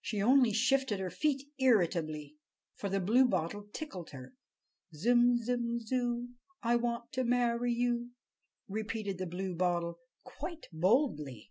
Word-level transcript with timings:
She 0.00 0.22
only 0.22 0.52
shifted 0.52 1.00
her 1.00 1.10
feet 1.10 1.50
irritably, 1.58 2.36
for 2.76 2.88
the 2.88 3.00
Bluebottle 3.00 3.64
tickled 3.72 4.10
her. 4.10 4.32
"Zum, 4.94 5.38
zum, 5.38 5.80
zoo, 5.80 6.28
I 6.62 6.76
want 6.76 7.10
to 7.14 7.24
marry 7.24 7.72
you!" 7.72 8.12
repeated 8.68 9.18
the 9.18 9.26
Bluebottle, 9.26 9.98
quite 10.22 10.68
boldly. 10.72 11.50